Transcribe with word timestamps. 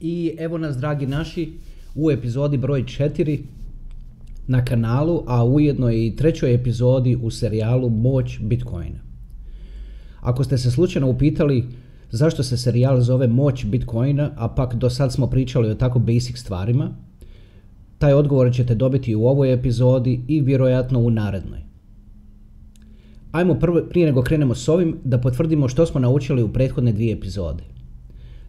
I 0.00 0.36
evo 0.38 0.58
nas 0.58 0.76
dragi 0.76 1.06
naši 1.06 1.52
u 1.94 2.10
epizodi 2.10 2.56
broj 2.56 2.82
4 2.82 3.40
na 4.46 4.64
kanalu, 4.64 5.22
a 5.26 5.44
ujedno 5.44 5.90
i 5.90 6.16
trećoj 6.16 6.54
epizodi 6.54 7.16
u 7.22 7.30
serijalu 7.30 7.90
Moć 7.90 8.38
Bitcoina. 8.40 9.00
Ako 10.20 10.44
ste 10.44 10.58
se 10.58 10.70
slučajno 10.70 11.10
upitali 11.10 11.64
zašto 12.10 12.42
se 12.42 12.56
serijal 12.56 13.00
zove 13.00 13.26
Moć 13.26 13.64
Bitcoina, 13.64 14.30
a 14.36 14.48
pak 14.48 14.74
do 14.74 14.90
sad 14.90 15.12
smo 15.12 15.26
pričali 15.26 15.70
o 15.70 15.74
tako 15.74 15.98
basic 15.98 16.38
stvarima, 16.38 16.90
taj 17.98 18.12
odgovor 18.12 18.52
ćete 18.52 18.74
dobiti 18.74 19.14
u 19.14 19.26
ovoj 19.26 19.52
epizodi 19.52 20.20
i 20.28 20.40
vjerojatno 20.40 21.00
u 21.00 21.10
narednoj. 21.10 21.60
Ajmo 23.32 23.54
prvo, 23.54 23.82
prije 23.90 24.06
nego 24.06 24.22
krenemo 24.22 24.54
s 24.54 24.68
ovim, 24.68 24.96
da 25.04 25.20
potvrdimo 25.20 25.68
što 25.68 25.86
smo 25.86 26.00
naučili 26.00 26.42
u 26.42 26.52
prethodne 26.52 26.92
dvije 26.92 27.12
epizode. 27.12 27.64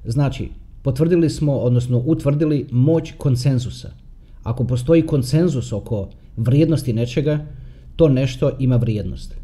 Znači, 0.05 0.49
potvrdili 0.87 1.29
smo, 1.29 1.53
odnosno 1.53 1.97
utvrdili 2.05 2.67
moć 2.71 3.11
konsenzusa. 3.17 3.89
Ako 4.43 4.63
postoji 4.63 5.01
konsenzus 5.01 5.73
oko 5.73 6.09
vrijednosti 6.37 6.93
nečega, 6.93 7.45
to 7.95 8.07
nešto 8.09 8.51
ima 8.59 8.75
vrijednost. 8.75 9.35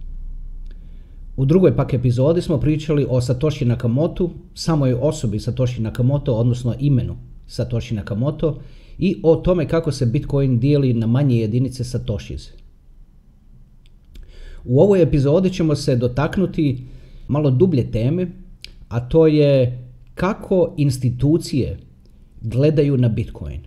U 1.35 1.45
drugoj 1.45 1.75
pak 1.75 1.93
epizodi 1.93 2.41
smo 2.41 2.59
pričali 2.59 3.05
o 3.09 3.21
Satoshi 3.21 3.65
Nakamoto, 3.65 4.29
samoj 4.53 4.93
osobi 4.93 5.39
Satoshi 5.39 5.81
Nakamoto, 5.81 6.35
odnosno 6.35 6.75
imenu 6.79 7.17
Satoshi 7.47 7.95
Nakamoto 7.95 8.59
i 8.97 9.19
o 9.23 9.35
tome 9.35 9.67
kako 9.67 9.91
se 9.91 10.05
Bitcoin 10.05 10.59
dijeli 10.59 10.93
na 10.93 11.07
manje 11.07 11.37
jedinice 11.37 11.83
Satoshis. 11.83 12.51
U 14.65 14.79
ovoj 14.79 15.01
epizodi 15.01 15.49
ćemo 15.49 15.75
se 15.75 15.95
dotaknuti 15.95 16.85
malo 17.27 17.51
dublje 17.51 17.91
teme, 17.91 18.27
a 18.89 18.99
to 19.09 19.27
je 19.27 19.79
kako 20.13 20.73
institucije 20.77 21.77
gledaju 22.41 22.97
na 22.97 23.09
Bitcoin. 23.09 23.59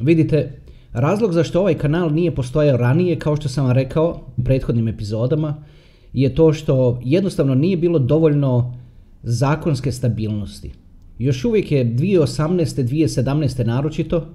Vidite, 0.00 0.60
razlog 0.92 1.32
zašto 1.32 1.60
ovaj 1.60 1.74
kanal 1.74 2.12
nije 2.12 2.34
postojao 2.34 2.76
ranije, 2.76 3.18
kao 3.18 3.36
što 3.36 3.48
sam 3.48 3.64
vam 3.64 3.74
rekao 3.74 4.20
u 4.36 4.44
prethodnim 4.44 4.88
epizodama, 4.88 5.64
je 6.12 6.34
to 6.34 6.52
što 6.52 7.00
jednostavno 7.04 7.54
nije 7.54 7.76
bilo 7.76 7.98
dovoljno 7.98 8.78
zakonske 9.22 9.92
stabilnosti. 9.92 10.72
Još 11.18 11.44
uvijek 11.44 11.72
je 11.72 11.84
2018. 11.84 12.82
2017. 12.82 13.66
naročito, 13.66 14.26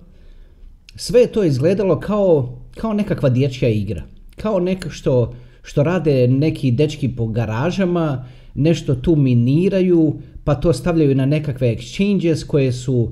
sve 0.95 1.21
je 1.21 1.31
to 1.31 1.43
izgledalo 1.43 1.99
kao, 1.99 2.59
kao 2.75 2.93
nekakva 2.93 3.29
dječja 3.29 3.69
igra. 3.69 4.03
Kao 4.35 4.59
neko 4.59 4.89
što, 4.89 5.33
što 5.63 5.83
rade 5.83 6.27
neki 6.27 6.71
dečki 6.71 7.15
po 7.15 7.27
garažama, 7.27 8.25
nešto 8.55 8.95
tu 8.95 9.15
miniraju, 9.15 10.13
pa 10.43 10.55
to 10.55 10.73
stavljaju 10.73 11.15
na 11.15 11.25
nekakve 11.25 11.75
exchanges 11.75 12.47
koje 12.47 12.71
su, 12.71 13.11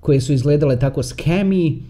koje 0.00 0.20
su 0.20 0.32
izgledale 0.32 0.78
tako 0.78 1.02
skemi 1.02 1.82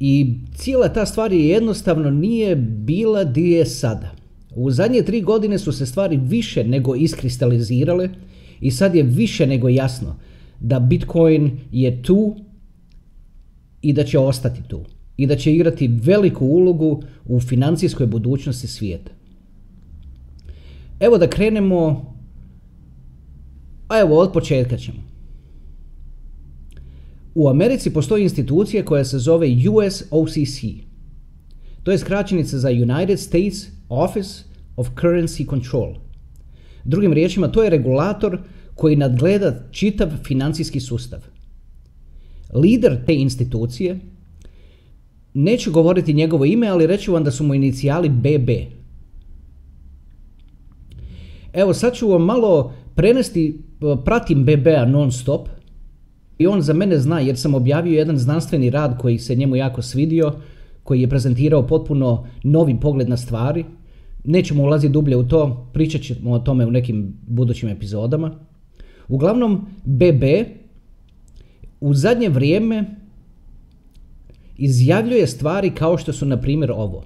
i 0.00 0.34
cijela 0.54 0.88
ta 0.88 1.06
stvar 1.06 1.32
je 1.32 1.48
jednostavno 1.48 2.10
nije 2.10 2.56
bila 2.56 3.24
di 3.24 3.50
je 3.50 3.66
sada. 3.66 4.10
U 4.54 4.70
zadnje 4.70 5.02
tri 5.02 5.20
godine 5.20 5.58
su 5.58 5.72
se 5.72 5.86
stvari 5.86 6.16
više 6.16 6.64
nego 6.64 6.94
iskristalizirale 6.94 8.10
i 8.60 8.70
sad 8.70 8.94
je 8.94 9.02
više 9.02 9.46
nego 9.46 9.68
jasno 9.68 10.16
da 10.60 10.80
Bitcoin 10.80 11.50
je 11.72 12.02
tu 12.02 12.36
i 13.82 13.92
da 13.92 14.04
će 14.04 14.18
ostati 14.18 14.62
tu 14.68 14.80
i 15.16 15.26
da 15.26 15.36
će 15.36 15.52
igrati 15.52 15.88
veliku 15.88 16.46
ulogu 16.46 17.02
u 17.24 17.40
financijskoj 17.40 18.06
budućnosti 18.06 18.66
svijeta. 18.66 19.10
Evo 21.00 21.18
da 21.18 21.26
krenemo, 21.30 22.14
a 23.88 23.98
evo 23.98 24.18
od 24.18 24.32
početka 24.32 24.76
ćemo. 24.76 24.98
U 27.34 27.48
Americi 27.48 27.92
postoji 27.92 28.22
institucija 28.22 28.84
koja 28.84 29.04
se 29.04 29.18
zove 29.18 29.48
US 29.70 30.02
OCC. 30.10 30.60
To 31.82 31.92
je 31.92 31.98
skraćenica 31.98 32.58
za 32.58 32.68
United 32.68 33.20
States 33.20 33.66
Office 33.88 34.44
of 34.76 34.88
Currency 34.94 35.50
Control. 35.50 35.94
Drugim 36.84 37.12
riječima, 37.12 37.48
to 37.48 37.62
je 37.62 37.70
regulator 37.70 38.38
koji 38.74 38.96
nadgleda 38.96 39.62
čitav 39.70 40.08
financijski 40.24 40.80
sustav. 40.80 41.20
Lider 42.54 43.04
te 43.06 43.14
institucije, 43.14 43.98
neću 45.34 45.72
govoriti 45.72 46.14
njegovo 46.14 46.44
ime, 46.44 46.68
ali 46.68 46.86
reću 46.86 47.12
vam 47.12 47.24
da 47.24 47.30
su 47.30 47.44
mu 47.44 47.54
inicijali 47.54 48.08
BB. 48.08 48.50
Evo 51.52 51.74
sad 51.74 51.94
ću 51.94 52.08
vam 52.08 52.22
malo 52.22 52.72
prenesti, 52.96 53.60
pratim 54.04 54.44
BB-a 54.44 54.84
non 54.84 55.12
stop 55.12 55.48
i 56.38 56.46
on 56.46 56.62
za 56.62 56.72
mene 56.72 56.98
zna 56.98 57.20
jer 57.20 57.36
sam 57.36 57.54
objavio 57.54 57.98
jedan 57.98 58.18
znanstveni 58.18 58.70
rad 58.70 58.98
koji 58.98 59.18
se 59.18 59.34
njemu 59.34 59.56
jako 59.56 59.82
svidio, 59.82 60.32
koji 60.82 61.00
je 61.00 61.08
prezentirao 61.08 61.66
potpuno 61.66 62.26
novi 62.42 62.80
pogled 62.80 63.08
na 63.08 63.16
stvari. 63.16 63.64
Nećemo 64.24 64.62
ulaziti 64.62 64.92
dublje 64.92 65.16
u 65.16 65.28
to, 65.28 65.70
pričat 65.72 66.00
ćemo 66.00 66.32
o 66.32 66.38
tome 66.38 66.66
u 66.66 66.70
nekim 66.70 67.14
budućim 67.26 67.68
epizodama. 67.68 68.30
Uglavnom, 69.08 69.66
BB 69.84 70.24
u 71.80 71.94
zadnje 71.94 72.28
vrijeme 72.28 72.84
izjavljuje 74.56 75.26
stvari 75.26 75.70
kao 75.70 75.98
što 75.98 76.12
su 76.12 76.26
na 76.26 76.40
primjer 76.40 76.70
ovo. 76.70 77.04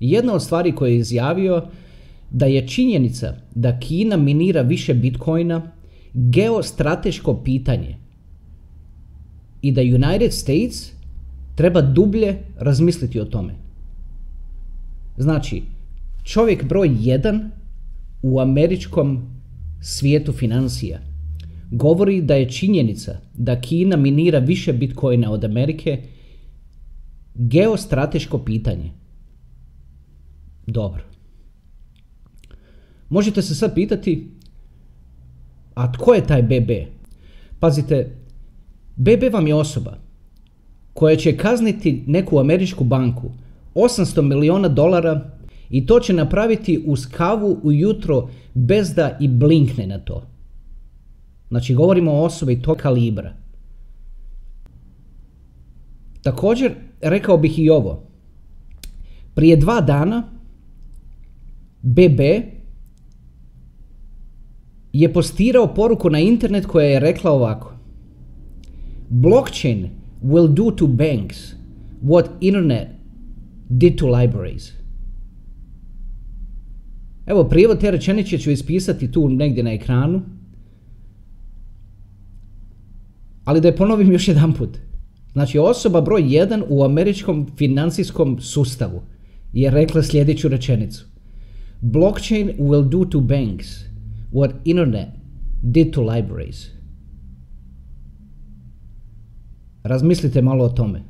Jedna 0.00 0.34
od 0.34 0.42
stvari 0.42 0.72
koje 0.72 0.92
je 0.92 0.98
izjavio 0.98 1.62
da 2.30 2.46
je 2.46 2.68
činjenica 2.68 3.34
da 3.54 3.80
Kina 3.80 4.16
minira 4.16 4.62
više 4.62 4.94
bitcoina 4.94 5.72
geostrateško 6.14 7.34
pitanje 7.44 7.96
i 9.62 9.72
da 9.72 9.80
United 9.80 10.32
States 10.32 10.92
treba 11.54 11.80
dublje 11.80 12.38
razmisliti 12.56 13.20
o 13.20 13.24
tome. 13.24 13.54
Znači, 15.16 15.62
čovjek 16.24 16.64
broj 16.64 16.90
jedan 17.00 17.50
u 18.22 18.40
američkom 18.40 19.22
svijetu 19.80 20.32
financija 20.32 20.98
govori 21.70 22.22
da 22.22 22.34
je 22.34 22.50
činjenica 22.50 23.20
da 23.34 23.60
Kina 23.60 23.96
minira 23.96 24.38
više 24.38 24.72
bitcoina 24.72 25.30
od 25.30 25.44
Amerike 25.44 26.02
geostrateško 27.34 28.38
pitanje. 28.38 28.90
Dobro. 30.66 31.17
Možete 33.08 33.42
se 33.42 33.54
sad 33.54 33.74
pitati, 33.74 34.30
a 35.74 35.92
tko 35.92 36.14
je 36.14 36.26
taj 36.26 36.42
BB? 36.42 36.70
Pazite, 37.60 38.16
BB 38.96 39.32
vam 39.32 39.46
je 39.46 39.54
osoba 39.54 39.98
koja 40.94 41.16
će 41.16 41.36
kazniti 41.36 42.04
neku 42.06 42.38
američku 42.38 42.84
banku 42.84 43.30
800 43.74 44.22
milijuna 44.22 44.68
dolara 44.68 45.30
i 45.70 45.86
to 45.86 46.00
će 46.00 46.12
napraviti 46.12 46.82
uz 46.86 47.06
kavu 47.06 47.60
ujutro 47.62 48.28
bez 48.54 48.94
da 48.94 49.16
i 49.20 49.28
blinkne 49.28 49.86
na 49.86 49.98
to. 49.98 50.22
Znači 51.48 51.74
govorimo 51.74 52.12
o 52.12 52.24
osobi 52.24 52.62
tog 52.62 52.76
kalibra. 52.76 53.34
Također 56.22 56.74
rekao 57.00 57.38
bih 57.38 57.58
i 57.58 57.70
ovo. 57.70 58.02
Prije 59.34 59.56
dva 59.56 59.80
dana 59.80 60.22
BB 61.82 62.20
je 64.98 65.12
postirao 65.12 65.74
poruku 65.74 66.10
na 66.10 66.18
internet 66.18 66.66
koja 66.66 66.86
je 66.86 67.00
rekla 67.00 67.30
ovako. 67.30 67.74
Blockchain 69.08 69.88
will 70.24 70.48
do 70.54 70.70
to 70.70 70.86
banks 70.86 71.54
what 72.02 72.26
internet 72.40 72.88
did 73.68 73.98
to 73.98 74.06
libraries. 74.08 74.72
Evo, 77.26 77.44
prijevod 77.44 77.80
te 77.80 77.90
rečenice 77.90 78.38
ću 78.38 78.50
ispisati 78.50 79.12
tu 79.12 79.28
negdje 79.28 79.62
na 79.62 79.72
ekranu. 79.72 80.22
Ali 83.44 83.60
da 83.60 83.68
je 83.68 83.76
ponovim 83.76 84.12
još 84.12 84.28
jedan 84.28 84.52
put. 84.52 84.78
Znači, 85.32 85.58
osoba 85.58 86.00
broj 86.00 86.22
1 86.22 86.62
u 86.68 86.84
američkom 86.84 87.46
financijskom 87.56 88.40
sustavu 88.40 89.02
je 89.52 89.70
rekla 89.70 90.02
sljedeću 90.02 90.48
rečenicu. 90.48 91.06
Blockchain 91.80 92.50
will 92.58 92.88
do 92.88 93.04
to 93.04 93.20
banks 93.20 93.87
what 94.32 94.50
internet 94.64 95.08
did 95.62 95.92
to 95.92 96.02
libraries. 96.02 96.66
Razmislite 99.82 100.42
malo 100.42 100.64
o 100.64 100.68
tome. 100.68 101.02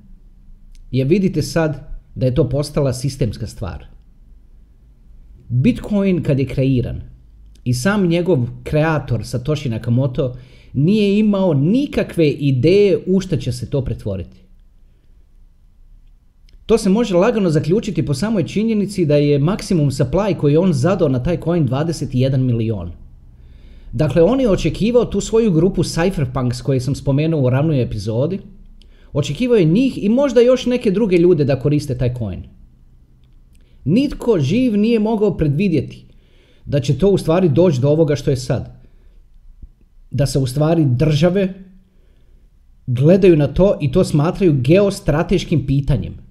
Je 0.91 1.05
vidite 1.05 1.43
sad 1.43 2.01
da 2.15 2.27
je 2.27 2.35
to 2.35 2.49
postala 2.49 2.93
sistemska 2.93 3.47
stvar. 3.47 3.85
Bitcoin 5.49 6.23
kad 6.23 6.39
je 6.39 6.47
kreiran 6.47 7.01
i 7.65 7.75
sam 7.75 8.07
njegov 8.07 8.49
kreator 8.63 9.27
Satoshi 9.27 9.69
Nakamoto 9.69 10.37
nije 10.73 11.19
imao 11.19 11.55
nikakve 11.55 12.31
ideje 12.31 12.99
u 13.07 13.21
što 13.21 13.37
će 13.37 13.53
se 13.53 13.71
to 13.71 13.85
pretvoriti. 13.85 14.39
To 16.67 16.79
se 16.79 16.91
može 16.91 17.17
lagano 17.17 17.51
zaključiti 17.51 18.07
po 18.07 18.15
samoj 18.15 18.47
činjenici 18.47 19.07
da 19.07 19.17
je 19.17 19.39
maksimum 19.39 19.91
supply 19.91 20.37
koji 20.37 20.53
je 20.53 20.59
on 20.59 20.73
zadao 20.73 21.09
na 21.09 21.23
taj 21.23 21.41
coin 21.45 21.69
21 21.69 22.37
milion. 22.37 22.93
Dakle, 23.93 24.23
on 24.23 24.41
je 24.41 24.51
očekivao 24.51 25.05
tu 25.05 25.21
svoju 25.21 25.53
grupu 25.53 25.83
Cypherpunks 25.83 26.63
koje 26.63 26.81
sam 26.81 26.95
spomenuo 26.95 27.41
u 27.41 27.51
ranoj 27.51 27.83
epizodi. 27.83 28.39
Očekivao 29.13 29.57
je 29.57 29.65
njih 29.65 30.05
i 30.05 30.09
možda 30.09 30.41
još 30.41 30.67
neke 30.67 30.91
druge 30.91 31.17
ljude 31.17 31.45
da 31.45 31.61
koriste 31.61 31.99
taj 31.99 32.15
coin. 32.15 32.43
Nitko 33.85 34.39
živ 34.41 34.77
nije 34.77 34.99
mogao 34.99 35.37
predvidjeti 35.37 36.05
da 36.65 36.81
će 36.81 36.99
to 36.99 37.09
u 37.09 37.19
stvari 37.19 37.49
doći 37.49 37.81
do 37.81 37.89
ovoga 37.89 38.17
što 38.17 38.31
je 38.31 38.37
sad. 38.37 38.83
Da 40.11 40.27
se 40.27 40.39
u 40.39 40.47
stvari 40.47 40.85
države 40.85 41.55
gledaju 42.87 43.37
na 43.37 43.47
to 43.47 43.79
i 43.81 43.93
to 43.93 44.05
smatraju 44.05 44.61
geostrateškim 44.61 45.67
pitanjem. 45.67 46.28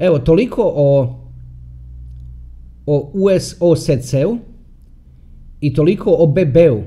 Evo, 0.00 0.18
toliko 0.18 0.72
o, 0.76 1.16
o 2.86 3.10
USOCC-u 3.14 4.38
i 5.60 5.74
toliko 5.74 6.16
o 6.18 6.26
BB-u 6.26 6.82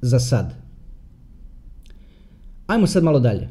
za 0.00 0.18
sad. 0.18 0.54
Ajmo 2.66 2.86
sad 2.86 3.04
malo 3.04 3.20
dalje. 3.20 3.48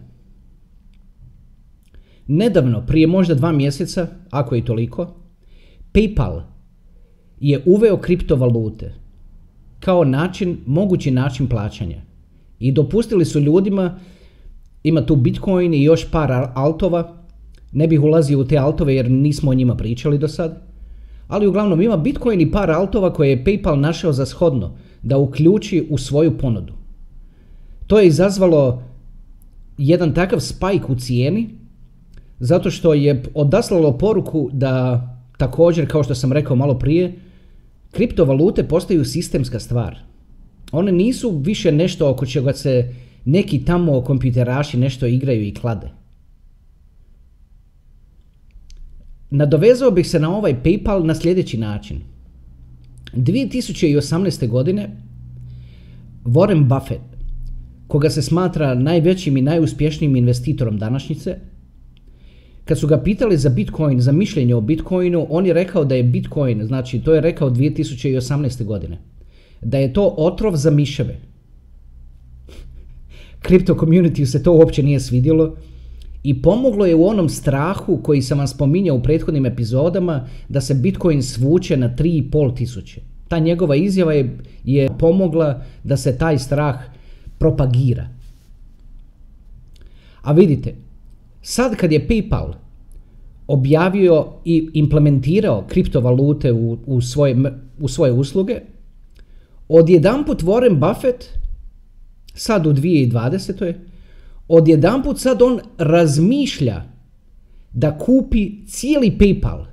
Nedavno, 2.27 2.85
prije 2.85 3.07
možda 3.07 3.35
dva 3.35 3.51
mjeseca, 3.51 4.07
ako 4.29 4.55
i 4.55 4.65
toliko, 4.65 5.13
PayPal 5.93 6.41
je 7.39 7.63
uveo 7.65 7.97
kriptovalute 7.97 8.93
kao 9.79 10.03
način, 10.03 10.57
mogući 10.65 11.11
način 11.11 11.47
plaćanja. 11.47 12.01
I 12.59 12.71
dopustili 12.71 13.25
su 13.25 13.39
ljudima, 13.39 13.99
ima 14.83 15.05
tu 15.05 15.15
Bitcoin 15.15 15.73
i 15.73 15.83
još 15.83 16.11
par 16.11 16.31
altova, 16.55 17.24
ne 17.75 17.87
bih 17.87 18.03
ulazio 18.03 18.39
u 18.39 18.43
te 18.43 18.57
altove 18.57 18.95
jer 18.95 19.11
nismo 19.11 19.51
o 19.51 19.53
njima 19.53 19.75
pričali 19.75 20.17
do 20.17 20.27
sad, 20.27 20.61
ali 21.27 21.47
uglavnom 21.47 21.81
ima 21.81 21.97
Bitcoin 21.97 22.41
i 22.41 22.51
par 22.51 22.71
altova 22.71 23.13
koje 23.13 23.29
je 23.29 23.43
PayPal 23.43 23.75
našao 23.75 24.13
za 24.13 24.25
shodno 24.25 24.71
da 25.01 25.17
uključi 25.17 25.87
u 25.89 25.97
svoju 25.97 26.37
ponudu. 26.37 26.73
To 27.87 27.99
je 27.99 28.07
izazvalo 28.07 28.83
jedan 29.77 30.13
takav 30.13 30.39
spike 30.39 30.85
u 30.87 30.95
cijeni 30.95 31.49
zato 32.39 32.71
što 32.71 32.93
je 32.93 33.23
odaslalo 33.33 33.97
poruku 33.97 34.49
da 34.53 35.01
također, 35.37 35.91
kao 35.91 36.03
što 36.03 36.15
sam 36.15 36.31
rekao 36.31 36.55
malo 36.55 36.79
prije, 36.79 37.13
kriptovalute 37.91 38.63
postaju 38.63 39.05
sistemska 39.05 39.59
stvar. 39.59 39.97
One 40.71 40.91
nisu 40.91 41.37
više 41.37 41.71
nešto 41.71 42.09
oko 42.09 42.25
čega 42.25 42.53
se 42.53 42.93
neki 43.25 43.65
tamo 43.65 44.01
kompjuteraši 44.01 44.77
nešto 44.77 45.05
igraju 45.05 45.43
i 45.43 45.53
klade. 45.53 46.04
Nadovezao 49.35 49.91
bih 49.91 50.07
se 50.09 50.19
na 50.19 50.37
ovaj 50.37 50.55
PayPal 50.63 51.03
na 51.05 51.15
sljedeći 51.15 51.57
način. 51.57 51.97
2018. 53.13 54.47
godine 54.47 54.89
Warren 56.23 56.63
Buffett, 56.67 57.01
koga 57.87 58.09
se 58.09 58.21
smatra 58.21 58.75
najvećim 58.75 59.37
i 59.37 59.41
najuspješnijim 59.41 60.15
investitorom 60.15 60.77
današnjice, 60.77 61.35
kad 62.65 62.79
su 62.79 62.87
ga 62.87 63.01
pitali 63.03 63.37
za 63.37 63.49
Bitcoin, 63.49 64.01
za 64.01 64.11
mišljenje 64.11 64.55
o 64.55 64.61
Bitcoinu, 64.61 65.27
on 65.29 65.45
je 65.45 65.53
rekao 65.53 65.85
da 65.85 65.95
je 65.95 66.03
Bitcoin, 66.03 66.65
znači 66.65 66.99
to 66.99 67.13
je 67.13 67.21
rekao 67.21 67.49
2018. 67.49 68.63
godine, 68.63 68.97
da 69.61 69.77
je 69.77 69.93
to 69.93 70.13
otrov 70.17 70.55
za 70.55 70.71
miševe. 70.71 71.19
Crypto 73.47 73.75
community 73.75 74.25
se 74.25 74.43
to 74.43 74.53
uopće 74.53 74.83
nije 74.83 74.99
svidjelo 74.99 75.55
i 76.25 76.41
pomoglo 76.41 76.85
je 76.85 76.95
u 76.95 77.07
onom 77.07 77.29
strahu 77.29 77.99
koji 78.03 78.21
sam 78.21 78.37
vam 78.37 78.47
spominjao 78.47 78.95
u 78.95 79.03
prethodnim 79.03 79.45
epizodama 79.45 80.27
da 80.49 80.61
se 80.61 80.73
Bitcoin 80.73 81.23
svuče 81.23 81.77
na 81.77 81.89
3,5 81.95 82.55
tisuće. 82.55 83.01
Ta 83.27 83.39
njegova 83.39 83.75
izjava 83.75 84.13
je, 84.13 84.37
je 84.63 84.89
pomogla 84.99 85.61
da 85.83 85.97
se 85.97 86.17
taj 86.17 86.39
strah 86.39 86.75
propagira. 87.37 88.07
A 90.21 90.33
vidite, 90.33 90.75
sad 91.41 91.75
kad 91.75 91.91
je 91.91 92.07
PayPal 92.07 92.53
objavio 93.47 94.27
i 94.45 94.69
implementirao 94.73 95.63
kriptovalute 95.67 96.51
u, 96.51 96.77
u, 96.85 97.01
svoje, 97.01 97.35
u 97.79 97.87
svoje 97.87 98.11
usluge, 98.11 98.59
odjedanput 99.67 100.43
Warren 100.43 100.79
Buffett, 100.79 101.25
sad 102.33 102.65
u 102.67 102.73
2020 102.73 103.73
odjedanput 104.47 105.19
sad 105.19 105.41
on 105.41 105.59
razmišlja 105.77 106.83
da 107.73 107.97
kupi 107.97 108.65
cijeli 108.67 109.17
PayPal. 109.19 109.65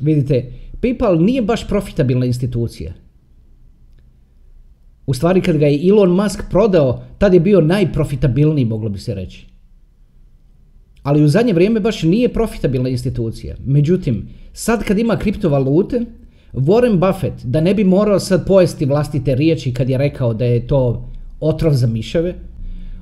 Vidite, 0.00 0.52
PayPal 0.80 1.24
nije 1.24 1.42
baš 1.42 1.68
profitabilna 1.68 2.26
institucija. 2.26 2.92
U 5.06 5.14
stvari 5.14 5.40
kad 5.40 5.56
ga 5.56 5.66
je 5.66 5.88
Elon 5.88 6.10
Musk 6.10 6.42
prodao, 6.50 7.02
tad 7.18 7.34
je 7.34 7.40
bio 7.40 7.60
najprofitabilniji, 7.60 8.64
moglo 8.64 8.88
bi 8.88 8.98
se 8.98 9.14
reći. 9.14 9.46
Ali 11.02 11.22
u 11.24 11.28
zadnje 11.28 11.52
vrijeme 11.52 11.80
baš 11.80 12.02
nije 12.02 12.32
profitabilna 12.32 12.88
institucija. 12.88 13.56
Međutim, 13.64 14.28
sad 14.52 14.84
kad 14.84 14.98
ima 14.98 15.16
kriptovalute, 15.16 16.00
Warren 16.52 16.98
Buffett, 16.98 17.44
da 17.44 17.60
ne 17.60 17.74
bi 17.74 17.84
morao 17.84 18.20
sad 18.20 18.46
pojesti 18.46 18.86
vlastite 18.86 19.34
riječi 19.34 19.74
kad 19.74 19.90
je 19.90 19.98
rekao 19.98 20.34
da 20.34 20.44
je 20.44 20.66
to 20.66 21.08
otrov 21.40 21.74
za 21.74 21.86
miševe, 21.86 22.34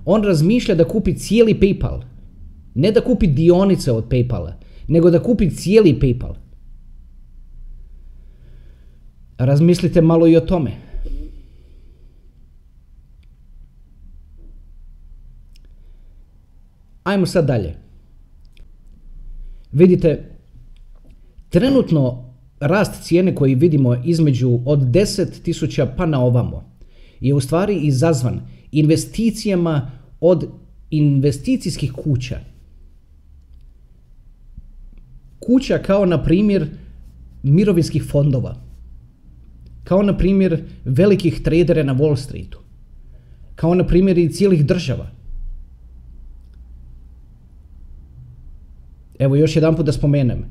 on 0.07 0.25
razmišlja 0.25 0.75
da 0.75 0.85
kupi 0.85 1.15
cijeli 1.15 1.55
PayPal. 1.61 2.03
Ne 2.75 2.93
da 2.93 3.01
kupi 3.01 3.27
dionice 3.27 3.93
od 3.93 4.09
PayPala, 4.09 4.53
nego 4.89 5.11
da 5.11 5.23
kupi 5.23 5.51
cijeli 5.51 5.99
PayPal. 6.01 6.35
Razmislite 9.39 10.01
malo 10.01 10.27
i 10.27 10.37
o 10.37 10.41
tome. 10.41 10.71
Ajmo 17.05 17.27
sad 17.27 17.47
dalje. 17.47 17.75
Vidite, 19.73 20.37
trenutno 21.49 22.33
rast 22.61 23.03
cijene 23.05 23.35
koji 23.35 23.55
vidimo 23.55 23.95
između 24.05 24.61
od 24.65 24.81
10.000 24.81 25.87
pa 25.97 26.07
na 26.07 26.21
ovamo 26.25 26.77
je 27.21 27.35
u 27.35 27.41
stvari 27.41 27.77
izazvan 27.77 28.41
investicijama 28.79 29.91
od 30.21 30.49
investicijskih 30.91 31.93
kuća. 31.93 32.41
Kuća 35.41 35.79
kao 35.79 36.07
na 36.07 36.23
primjer 36.23 36.69
mirovinskih 37.43 38.05
fondova. 38.11 38.57
Kao 39.85 40.03
na 40.03 40.17
primjer 40.19 40.63
velikih 40.85 41.43
tradera 41.43 41.83
na 41.83 41.95
Wall 41.95 42.17
Streetu. 42.17 42.59
Kao 43.55 43.75
na 43.75 43.87
primjer 43.87 44.19
i 44.19 44.33
cijelih 44.33 44.67
država. 44.67 45.11
Evo 49.19 49.37
još 49.37 49.57
jedan 49.57 49.77
put 49.77 49.87
da 49.87 49.93
spomenem. 49.93 50.45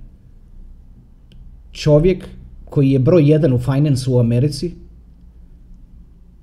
Čovjek 1.71 2.27
koji 2.65 2.91
je 2.91 2.99
broj 2.99 3.31
jedan 3.31 3.53
u 3.53 3.59
finance 3.59 4.09
u 4.09 4.19
Americi 4.19 4.84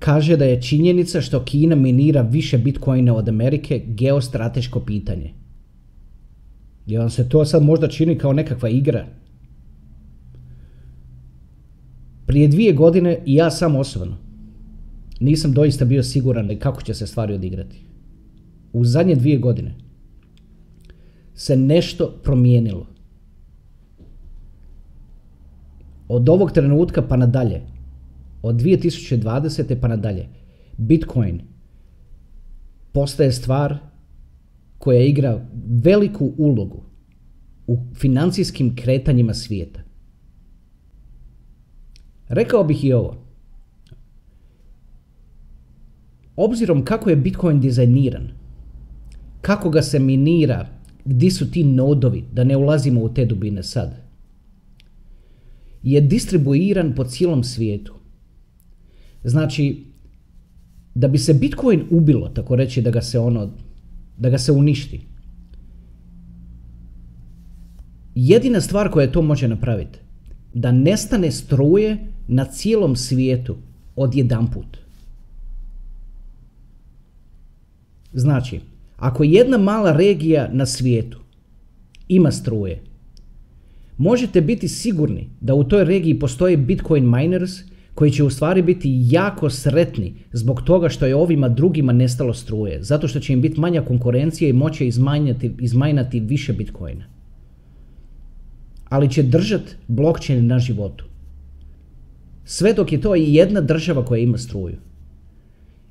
kaže 0.03 0.35
da 0.37 0.45
je 0.45 0.61
činjenica 0.61 1.21
što 1.21 1.45
Kina 1.45 1.75
minira 1.75 2.21
više 2.21 2.57
bitcoina 2.57 3.15
od 3.15 3.29
Amerike 3.29 3.81
geostrateško 3.87 4.79
pitanje. 4.79 5.31
I 6.87 6.97
vam 6.97 7.09
se 7.09 7.29
to 7.29 7.45
sad 7.45 7.63
možda 7.63 7.87
čini 7.87 8.17
kao 8.17 8.33
nekakva 8.33 8.69
igra? 8.69 9.05
Prije 12.25 12.47
dvije 12.47 12.73
godine 12.73 13.19
i 13.25 13.35
ja 13.35 13.51
sam 13.51 13.75
osobno 13.75 14.17
nisam 15.19 15.53
doista 15.53 15.85
bio 15.85 16.03
siguran 16.03 16.59
kako 16.59 16.81
će 16.81 16.93
se 16.93 17.07
stvari 17.07 17.33
odigrati. 17.33 17.85
U 18.73 18.85
zadnje 18.85 19.15
dvije 19.15 19.37
godine 19.37 19.75
se 21.33 21.57
nešto 21.57 22.19
promijenilo. 22.23 22.87
Od 26.07 26.29
ovog 26.29 26.51
trenutka 26.51 27.01
pa 27.01 27.17
nadalje 27.17 27.72
od 28.43 28.55
2020. 28.55 29.75
pa 29.81 29.87
nadalje, 29.87 30.27
Bitcoin 30.77 31.41
postaje 32.91 33.31
stvar 33.31 33.77
koja 34.77 35.01
igra 35.01 35.45
veliku 35.83 36.33
ulogu 36.37 36.83
u 37.67 37.77
financijskim 37.95 38.75
kretanjima 38.75 39.33
svijeta. 39.33 39.81
Rekao 42.27 42.63
bih 42.63 42.85
i 42.85 42.93
ovo. 42.93 43.23
Obzirom 46.35 46.85
kako 46.85 47.09
je 47.09 47.15
Bitcoin 47.15 47.59
dizajniran, 47.59 48.29
kako 49.41 49.69
ga 49.69 49.81
se 49.81 49.99
minira, 49.99 50.67
gdje 51.05 51.31
su 51.31 51.51
ti 51.51 51.63
nodovi, 51.63 52.23
da 52.33 52.43
ne 52.43 52.57
ulazimo 52.57 53.01
u 53.01 53.13
te 53.13 53.25
dubine 53.25 53.63
sad, 53.63 54.03
je 55.83 56.01
distribuiran 56.01 56.95
po 56.95 57.03
cijelom 57.03 57.43
svijetu. 57.43 58.02
Znači, 59.23 59.85
da 60.95 61.07
bi 61.07 61.17
se 61.17 61.33
Bitcoin 61.33 61.83
ubilo, 61.89 62.29
tako 62.29 62.55
reći 62.55 62.81
da 62.81 62.91
ga 62.91 63.01
se 63.01 63.19
ono, 63.19 63.49
da 64.17 64.29
ga 64.29 64.37
se 64.37 64.51
uništi, 64.51 65.01
Jedina 68.15 68.61
stvar 68.61 68.89
koja 68.89 69.11
to 69.11 69.21
može 69.21 69.47
napraviti, 69.47 69.99
da 70.53 70.71
nestane 70.71 71.31
struje 71.31 71.97
na 72.27 72.45
cijelom 72.45 72.95
svijetu 72.95 73.55
odjedanput. 73.95 74.77
Znači, 78.13 78.59
ako 78.97 79.23
jedna 79.23 79.57
mala 79.57 79.97
regija 79.97 80.49
na 80.51 80.65
svijetu 80.65 81.19
ima 82.07 82.31
struje, 82.31 82.81
možete 83.97 84.41
biti 84.41 84.67
sigurni 84.67 85.29
da 85.41 85.55
u 85.55 85.63
toj 85.63 85.83
regiji 85.83 86.19
postoje 86.19 86.57
Bitcoin 86.57 87.09
miners 87.09 87.51
koji 87.93 88.11
će 88.11 88.23
u 88.23 88.29
stvari 88.29 88.61
biti 88.61 88.89
jako 89.09 89.49
sretni 89.49 90.13
zbog 90.31 90.61
toga 90.61 90.89
što 90.89 91.05
je 91.05 91.15
ovima 91.15 91.49
drugima 91.49 91.93
nestalo 91.93 92.33
struje, 92.33 92.83
zato 92.83 93.07
što 93.07 93.19
će 93.19 93.33
im 93.33 93.41
biti 93.41 93.59
manja 93.59 93.81
konkurencija 93.81 94.49
i 94.49 94.53
moće 94.53 94.87
izmajnati 95.59 96.19
više 96.19 96.53
Bitcoina. 96.53 97.05
Ali 98.89 99.11
će 99.11 99.23
držati 99.23 99.75
blockchain 99.87 100.47
na 100.47 100.59
životu. 100.59 101.05
Sve 102.45 102.73
dok 102.73 102.91
je 102.91 103.01
to 103.01 103.15
i 103.15 103.33
jedna 103.33 103.61
država 103.61 104.05
koja 104.05 104.19
ima 104.19 104.37
struju. 104.37 104.77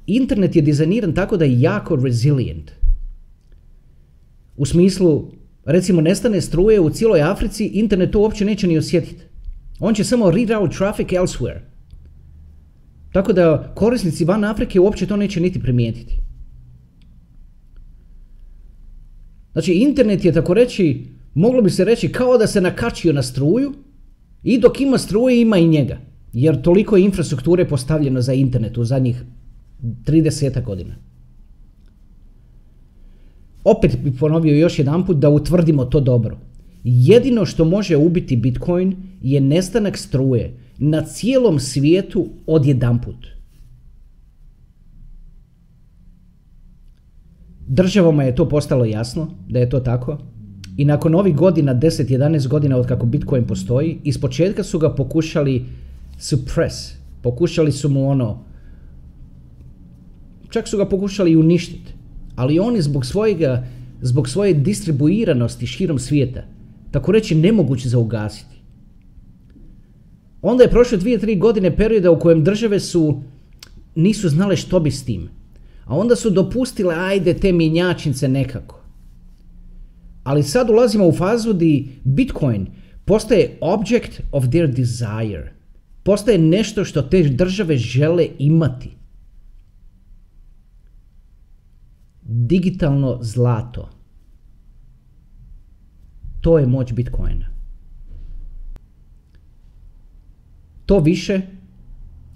Internet 0.07 0.57
je 0.57 0.63
dizajniran 0.63 1.15
tako 1.15 1.37
da 1.37 1.45
je 1.45 1.61
jako 1.61 1.97
resilient. 1.97 2.71
U 4.57 4.67
smislu, 4.67 5.31
recimo 5.65 6.01
nestane 6.01 6.41
struje 6.41 6.81
u 6.81 6.91
cijeloj 6.91 7.23
Africi, 7.23 7.67
internet 7.67 8.11
to 8.11 8.21
uopće 8.21 8.45
neće 8.45 8.67
ni 8.67 8.79
osjetiti. 8.79 9.23
On 9.81 9.95
će 9.95 10.05
samo 10.05 10.31
reroute 10.31 10.77
traffic 10.77 11.09
elsewhere. 11.09 11.72
Tako 13.13 13.33
da 13.33 13.73
korisnici 13.75 14.25
van 14.25 14.45
Afrike 14.45 14.81
uopće 14.81 15.07
to 15.07 15.17
neće 15.17 15.41
niti 15.41 15.61
primijetiti. 15.61 16.19
Znači, 19.53 19.73
internet 19.73 20.25
je 20.25 20.33
tako 20.33 20.55
reći, 20.55 21.07
moglo 21.35 21.63
bi 21.63 21.71
se 21.71 21.85
reći 21.85 22.13
kao 22.13 22.39
da 22.39 22.47
se 22.47 22.61
nakačio 22.61 23.13
na 23.13 23.23
struju 23.23 23.73
i 24.43 24.59
dok 24.59 24.81
ima 24.81 24.99
struje 24.99 25.41
ima 25.41 25.59
i 25.59 25.69
njega. 25.69 25.99
Jer 26.33 26.63
toliko 26.63 26.97
je 26.97 27.05
infrastrukture 27.05 27.69
postavljeno 27.69 28.21
za 28.21 28.33
internet 28.33 28.79
u 28.79 28.85
zadnjih 28.85 29.25
30 29.83 30.65
godina. 30.65 30.95
Opet 33.65 33.99
bih 34.05 34.13
ponovio 34.21 34.57
još 34.57 34.79
jedanput 34.79 35.17
da 35.17 35.29
utvrdimo 35.29 35.85
to 35.85 36.01
dobro. 36.01 36.39
Jedino 36.85 37.47
što 37.47 37.65
može 37.65 37.97
ubiti 37.97 38.37
Bitcoin 38.37 38.97
je 39.23 39.41
nestanak 39.41 39.97
struje 39.97 40.59
na 40.79 41.03
cijelom 41.05 41.59
svijetu 41.59 42.29
odjedanput. 42.47 43.27
Državama 47.67 48.23
je 48.23 48.35
to 48.35 48.49
postalo 48.49 48.85
jasno 48.85 49.29
da 49.49 49.59
je 49.59 49.71
to 49.71 49.81
tako 49.81 50.19
i 50.77 50.85
nakon 50.85 51.15
ovih 51.15 51.37
godina, 51.37 51.75
10-11 51.75 52.49
godina 52.49 52.77
od 52.77 52.87
kako 52.87 53.07
Bitcoin 53.07 53.47
postoji, 53.47 53.99
iz 54.05 54.21
početka 54.21 54.63
su 54.63 54.79
ga 54.79 54.95
pokušali 54.95 55.65
suppress, 56.19 56.93
pokušali 57.23 57.73
su 57.73 57.89
mu 57.89 58.09
ono, 58.11 58.45
čak 60.51 60.69
su 60.69 60.77
ga 60.77 60.89
pokušali 60.89 61.37
uništiti, 61.37 61.93
ali 62.37 62.59
oni 62.59 62.83
zbog 62.83 63.07
svojega, 63.07 63.67
zbog 64.01 64.29
svoje 64.29 64.55
distribuiranosti 64.55 65.67
širom 65.67 65.99
svijeta, 65.99 66.43
tako 66.93 67.13
reći 67.13 67.35
nemoguće 67.35 67.89
za 67.89 67.99
ugasiti. 67.99 68.57
Onda 70.43 70.65
je 70.65 70.71
prošlo 70.71 70.99
dvije, 70.99 71.19
tri 71.19 71.37
godine 71.37 71.77
perioda 71.77 72.11
u 72.11 72.19
kojem 72.19 72.45
države 72.45 72.81
su 72.81 73.23
nisu 73.95 74.29
znale 74.29 74.57
što 74.57 74.81
bi 74.81 74.91
s 74.91 75.05
tim. 75.05 75.29
A 75.85 75.97
onda 75.97 76.17
su 76.17 76.31
dopustile, 76.31 76.95
ajde, 76.95 77.35
te 77.35 77.53
mjenjačnice 77.53 78.29
nekako. 78.29 78.81
Ali 80.25 80.43
sad 80.43 80.71
ulazimo 80.71 81.07
u 81.07 81.13
fazu 81.13 81.53
di 81.53 81.89
Bitcoin 82.05 82.67
postaje 83.05 83.59
object 83.61 84.21
of 84.33 84.45
their 84.49 84.75
desire. 84.75 85.53
Postaje 86.03 86.39
nešto 86.39 86.85
što 86.85 87.03
te 87.03 87.23
države 87.23 87.77
žele 87.77 88.29
imati. 88.39 88.91
Digitalno 92.23 93.19
zlato. 93.23 94.02
To 96.43 96.59
je 96.59 96.67
moć 96.67 96.93
Bitcoina. 96.93 97.47
To 100.87 100.99
više, 100.99 101.41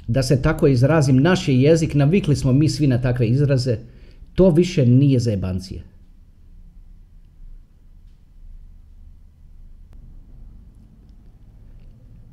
da 0.09 0.23
se 0.23 0.43
tako 0.43 0.67
izrazim, 0.67 1.17
naš 1.17 1.49
je 1.49 1.63
jezik, 1.63 1.95
navikli 1.95 2.37
smo 2.37 2.53
mi 2.53 2.69
svi 2.69 2.87
na 2.87 3.01
takve 3.01 3.27
izraze, 3.29 3.79
to 4.35 4.51
više 4.51 4.87
nije 4.87 5.19
zajebancije. 5.19 5.83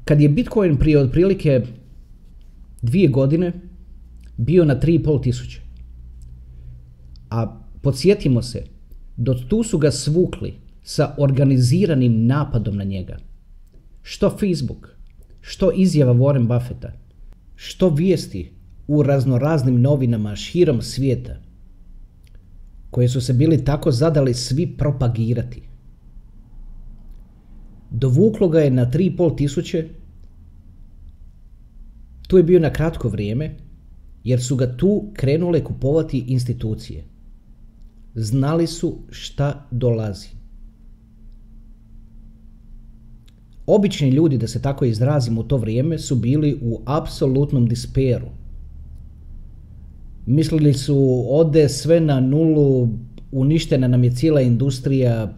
Kad 0.06 0.22
je 0.22 0.30
Bitcoin 0.30 0.77
prije 0.77 1.00
otprilike 1.00 1.62
dvije 2.82 3.08
godine 3.08 3.53
bio 4.38 4.65
na 4.65 4.80
3,5 4.80 5.24
tisuće, 5.24 5.62
a 7.30 7.60
podsjetimo 7.82 8.42
se, 8.42 8.63
do 9.18 9.34
tu 9.34 9.63
su 9.63 9.77
ga 9.77 9.92
svukli 9.92 10.62
sa 10.84 11.16
organiziranim 11.18 12.25
napadom 12.25 12.78
na 12.78 12.84
njega. 12.84 13.18
Što 14.02 14.30
Facebook, 14.30 14.98
što 15.42 15.72
izjava 15.72 16.13
Warren 16.13 16.48
Buffetta, 16.48 16.92
što 17.56 17.90
vijesti 17.90 18.52
u 18.88 19.04
raznoraznim 19.04 19.82
novinama 19.82 20.36
širom 20.36 20.82
svijeta, 20.82 21.36
koje 22.90 23.10
su 23.10 23.22
se 23.22 23.34
bili 23.34 23.66
tako 23.66 23.92
zadali 23.92 24.34
svi 24.34 24.78
propagirati. 24.78 25.62
Dovuklo 27.92 28.50
ga 28.50 28.60
je 28.60 28.72
na 28.72 28.92
3,5 28.92 29.38
tisuće, 29.38 29.88
tu 32.28 32.38
je 32.38 32.44
bio 32.44 32.60
na 32.60 32.70
kratko 32.74 33.10
vrijeme, 33.10 33.56
jer 34.24 34.44
su 34.44 34.56
ga 34.56 34.78
tu 34.78 35.12
krenule 35.13 35.63
kupovati 35.63 36.24
institucije. 36.28 37.04
Znali 38.16 38.68
su 38.68 38.98
šta 39.10 39.68
dolazi. 39.72 40.42
Obični 43.65 44.10
ljudi, 44.10 44.38
da 44.38 44.48
se 44.48 44.62
tako 44.62 44.86
izrazim 44.86 45.38
u 45.38 45.43
to 45.43 45.58
vrijeme, 45.58 45.98
su 45.98 46.15
bili 46.15 46.58
u 46.62 46.82
apsolutnom 46.86 47.67
disperu. 47.67 48.27
Mislili 50.25 50.74
su 50.74 51.25
ode 51.29 51.70
sve 51.70 52.00
na 52.00 52.20
nulu, 52.20 52.89
uništena 53.32 53.88
nam 53.88 54.03
je 54.03 54.15
cijela 54.15 54.41
industrija, 54.41 55.34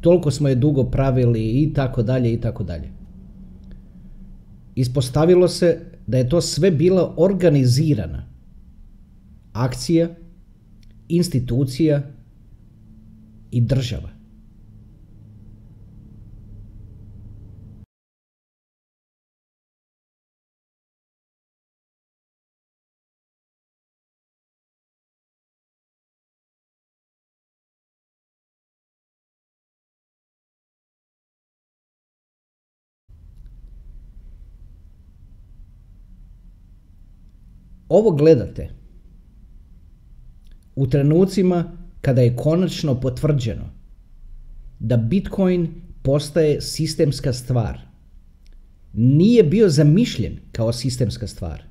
toliko 0.00 0.30
smo 0.30 0.48
je 0.48 0.54
dugo 0.54 0.84
pravili 0.84 1.62
i 1.62 1.72
tako 1.74 2.02
dalje 2.02 2.32
i 2.32 2.40
tako 2.40 2.64
dalje. 2.64 2.88
Ispostavilo 4.74 5.48
se 5.48 5.80
da 6.06 6.18
je 6.18 6.28
to 6.28 6.40
sve 6.40 6.70
bila 6.70 7.14
organizirana 7.16 8.26
akcija, 9.52 10.08
institucija 11.08 12.02
i 13.50 13.60
država. 13.60 14.19
Ovo 37.90 38.10
gledate 38.10 38.68
u 40.76 40.86
trenucima 40.86 41.64
kada 42.00 42.20
je 42.20 42.36
konačno 42.36 43.00
potvrđeno 43.00 43.64
da 44.78 44.96
Bitcoin 44.96 45.68
postaje 46.02 46.60
sistemska 46.60 47.32
stvar. 47.32 47.80
Nije 48.92 49.42
bio 49.42 49.68
zamišljen 49.68 50.38
kao 50.52 50.72
sistemska 50.72 51.26
stvar. 51.26 51.62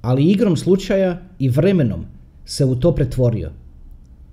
Ali 0.00 0.30
igrom 0.30 0.56
slučaja 0.56 1.22
i 1.38 1.48
vremenom 1.48 2.04
se 2.44 2.64
u 2.64 2.76
to 2.76 2.94
pretvorio. 2.94 3.50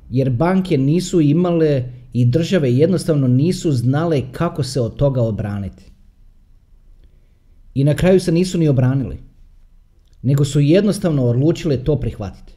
Jer 0.10 0.30
banke 0.30 0.78
nisu 0.78 1.22
imale 1.22 1.84
i 2.14 2.26
države 2.26 2.74
jednostavno 2.74 3.28
nisu 3.28 3.72
znale 3.72 4.22
kako 4.32 4.64
se 4.64 4.82
od 4.82 4.96
toga 4.96 5.22
obraniti. 5.22 5.92
I 7.74 7.84
na 7.84 7.96
kraju 7.96 8.20
se 8.20 8.32
nisu 8.32 8.58
ni 8.58 8.68
obranili 8.68 9.33
nego 10.24 10.46
su 10.46 10.60
jednostavno 10.60 11.26
odlučile 11.26 11.78
to 11.84 12.00
prihvatiti. 12.00 12.54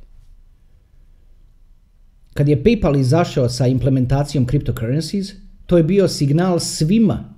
Kad 2.35 2.49
je 2.49 2.63
PayPal 2.63 3.01
izašao 3.01 3.49
sa 3.49 3.67
implementacijom 3.67 4.47
cryptocurrencies, 4.47 5.33
to 5.67 5.77
je 5.77 5.83
bio 5.83 6.09
signal 6.09 6.59
svima 6.59 7.35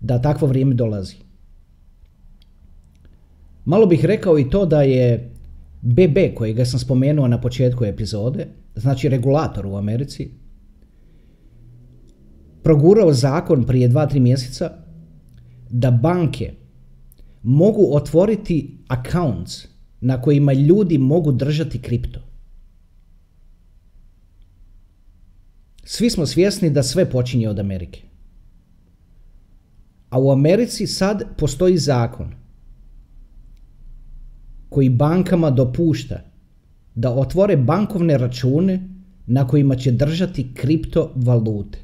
da 0.00 0.22
takvo 0.22 0.48
vrijeme 0.48 0.74
dolazi. 0.74 1.16
Malo 3.64 3.86
bih 3.86 4.04
rekao 4.04 4.38
i 4.38 4.50
to 4.50 4.66
da 4.66 4.82
je 4.82 5.30
BB, 5.80 6.34
kojega 6.34 6.64
sam 6.64 6.80
spomenuo 6.80 7.28
na 7.28 7.40
početku 7.40 7.84
epizode, 7.84 8.46
znači 8.74 9.08
regulator 9.08 9.66
u 9.66 9.76
Americi, 9.76 10.30
progurao 12.62 13.12
zakon 13.12 13.64
prije 13.64 13.88
2-3 13.88 14.20
mjeseca 14.20 14.70
da 15.70 15.90
banke 15.90 16.52
mogu 17.42 17.96
otvoriti 17.96 18.78
accounts 18.88 19.66
na 20.00 20.22
kojima 20.22 20.52
ljudi 20.52 20.98
mogu 20.98 21.32
držati 21.32 21.78
kripto. 21.78 22.20
Svi 25.84 26.10
smo 26.10 26.26
svjesni 26.26 26.70
da 26.70 26.82
sve 26.82 27.10
počinje 27.10 27.48
od 27.48 27.58
Amerike. 27.58 28.02
A 30.10 30.18
u 30.18 30.30
Americi 30.30 30.86
sad 30.86 31.22
postoji 31.36 31.78
zakon 31.78 32.34
koji 34.68 34.88
bankama 34.88 35.50
dopušta 35.50 36.20
da 36.94 37.10
otvore 37.10 37.56
bankovne 37.56 38.18
račune 38.18 38.88
na 39.26 39.46
kojima 39.46 39.76
će 39.76 39.90
držati 39.92 40.54
kriptovalute. 40.54 41.78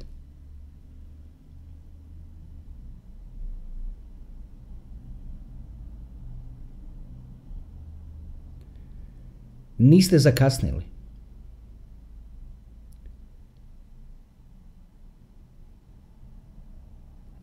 Niste 9.79 10.19
zakasnili. 10.19 10.83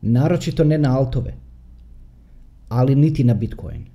Naročito 0.03 0.65
ne 0.65 0.79
na 0.79 0.99
altove, 0.99 1.35
ali 2.69 2.95
niti 2.95 3.25
na 3.25 3.35
Bitcoin. 3.35 3.87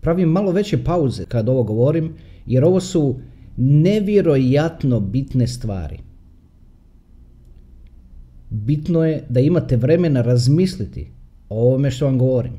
Pravim 0.00 0.28
malo 0.28 0.52
veće 0.52 0.84
pauze 0.84 1.24
kad 1.24 1.48
ovo 1.48 1.62
govorim, 1.62 2.14
jer 2.46 2.64
ovo 2.64 2.80
su 2.80 3.20
nevjerojatno 3.56 5.00
bitne 5.00 5.46
stvari. 5.46 6.07
Bitno 8.50 9.04
je 9.04 9.24
da 9.28 9.40
imate 9.40 9.76
vremena 9.76 10.22
razmisliti 10.22 11.10
o 11.48 11.68
ovome 11.68 11.90
što 11.90 12.04
vam 12.04 12.18
govorim. 12.18 12.52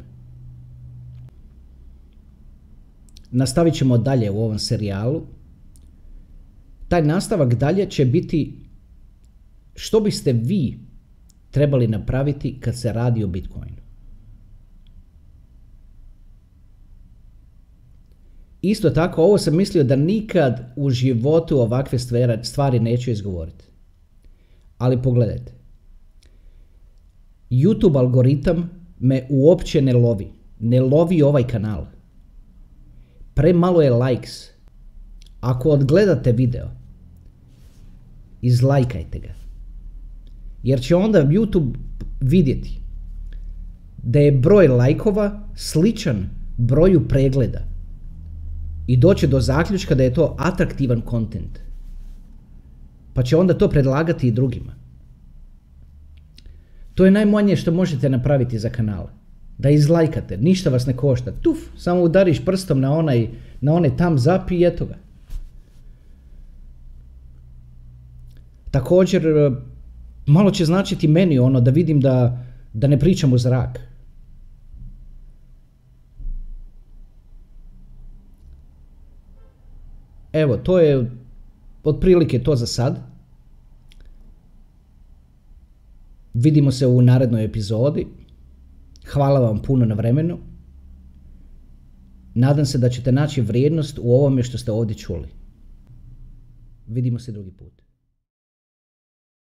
Nastavit 3.32 3.74
ćemo 3.74 3.98
dalje 3.98 4.32
u 4.32 4.38
ovom 4.38 4.60
serijalu. 4.60 5.22
Taj 6.88 7.02
nastavak 7.02 7.54
dalje 7.54 7.90
će 7.90 8.06
biti 8.06 8.60
što 9.76 10.00
biste 10.00 10.34
vi 10.34 10.80
trebali 11.52 11.88
napraviti 11.88 12.60
kad 12.60 12.78
se 12.78 12.94
radi 12.94 13.24
o 13.24 13.28
Bitcoinu. 13.28 13.80
Isto 18.62 18.90
tako, 18.90 19.24
ovo 19.24 19.38
sam 19.38 19.56
mislio 19.56 19.84
da 19.84 19.96
nikad 19.96 20.74
u 20.76 20.90
životu 20.90 21.60
ovakve 21.60 22.00
stvari 22.44 22.80
neću 22.80 23.12
izgovoriti. 23.12 23.66
Ali 24.78 25.02
pogledajte. 25.02 25.59
YouTube 27.50 27.98
algoritam 27.98 28.70
me 29.00 29.28
uopće 29.30 29.82
ne 29.82 29.94
lovi. 29.94 30.28
Ne 30.60 30.82
lovi 30.82 31.22
ovaj 31.22 31.48
kanal. 31.48 31.86
Premalo 33.34 33.82
je 33.82 33.94
likes. 33.94 34.32
Ako 35.40 35.70
odgledate 35.70 36.32
video, 36.32 36.68
izlajkajte 38.42 39.20
ga. 39.20 39.34
Jer 40.64 40.82
će 40.82 40.96
onda 40.96 41.26
YouTube 41.26 41.74
vidjeti 42.22 42.82
da 44.04 44.20
je 44.20 44.32
broj 44.32 44.68
lajkova 44.68 45.48
sličan 45.56 46.30
broju 46.58 47.08
pregleda 47.08 47.60
i 48.88 48.98
doće 48.98 49.28
do 49.28 49.40
zaključka 49.42 49.96
da 49.96 50.04
je 50.04 50.14
to 50.14 50.36
atraktivan 50.40 51.02
kontent. 51.02 51.60
Pa 53.14 53.24
će 53.24 53.38
onda 53.38 53.54
to 53.54 53.70
predlagati 53.70 54.28
i 54.28 54.32
drugima. 54.32 54.79
To 57.00 57.06
je 57.06 57.12
najmanje 57.12 57.56
što 57.56 57.72
možete 57.72 58.10
napraviti 58.10 58.60
za 58.60 58.70
kanal. 58.70 59.08
Da 59.58 59.70
izlajkate, 59.70 60.38
ništa 60.38 60.70
vas 60.70 60.86
ne 60.86 60.94
košta. 60.98 61.32
Tuf, 61.32 61.58
samo 61.78 62.02
udariš 62.02 62.46
prstom 62.46 62.80
na 62.80 62.92
onaj, 62.92 63.28
na 63.62 63.74
onaj 63.74 63.98
tam 63.98 64.18
zap 64.18 64.52
i 64.52 64.66
eto 64.66 64.86
ga. 64.86 64.96
Također, 68.72 69.28
e, 69.28 69.52
malo 70.26 70.52
će 70.52 70.66
značiti 70.66 71.08
meni 71.08 71.40
ono 71.40 71.62
da 71.62 71.72
vidim 71.72 72.02
da, 72.02 72.44
da 72.74 72.88
ne 72.88 73.00
pričam 73.00 73.34
u 73.34 73.38
zrak. 73.38 73.80
Evo, 80.34 80.58
to 80.58 80.80
je 80.80 81.12
otprilike 81.84 82.44
to 82.44 82.56
za 82.56 82.66
sad. 82.66 83.00
Vidimo 86.40 86.72
se 86.72 86.88
u 86.88 87.02
narednoj 87.02 87.46
epizodi. 87.46 88.08
Hvala 89.12 89.40
vam 89.40 89.62
puno 89.62 89.86
na 89.86 89.96
vremenu. 89.96 90.38
Nadam 92.34 92.66
se 92.66 92.78
da 92.78 92.90
ćete 92.90 93.12
naći 93.12 93.42
vrijednost 93.42 94.00
u 94.02 94.14
ovome 94.14 94.44
što 94.44 94.58
ste 94.58 94.72
ovdje 94.72 94.96
čuli. 94.96 95.28
Vidimo 96.88 97.20
se 97.20 97.32
drugi 97.32 97.52
put. 97.52 97.89